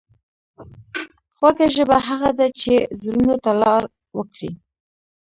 [1.35, 3.83] خوږه ژبه هغه ده چې زړونو ته لار
[4.17, 4.51] وکړي.